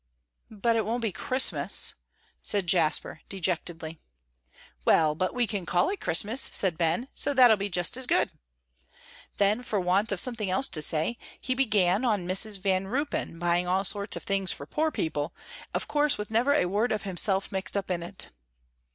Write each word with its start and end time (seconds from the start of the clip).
"But 0.49 0.75
it 0.75 0.83
won't 0.83 1.03
be 1.03 1.11
Christmas," 1.11 1.93
said 2.41 2.65
Jasper, 2.65 3.21
dejectedly. 3.29 3.99
"Well, 4.83 5.13
but 5.13 5.31
we 5.35 5.45
can 5.45 5.63
call 5.67 5.89
it 5.89 6.01
Christmas," 6.01 6.49
said 6.51 6.75
Ben, 6.75 7.07
"so 7.13 7.35
that'll 7.35 7.55
be 7.55 7.69
just 7.69 7.95
as 7.95 8.07
good." 8.07 8.31
Then, 9.37 9.61
for 9.61 9.79
want 9.79 10.11
of 10.11 10.19
something 10.19 10.49
else 10.49 10.67
to 10.69 10.81
say, 10.81 11.19
he 11.39 11.53
began 11.53 12.03
on 12.03 12.27
Mrs. 12.27 12.57
Van 12.57 12.87
Ruypen 12.87 13.37
buying 13.37 13.67
all 13.67 13.85
sorts 13.85 14.17
of 14.17 14.23
things 14.23 14.51
for 14.51 14.65
poor 14.65 14.89
people, 14.89 15.35
of 15.71 15.87
course 15.87 16.17
with 16.17 16.31
never 16.31 16.55
a 16.55 16.65
word 16.65 16.91
of 16.91 17.03
himself 17.03 17.51
mixed 17.51 17.77
up 17.77 17.91
in 17.91 18.01
it. 18.01 18.29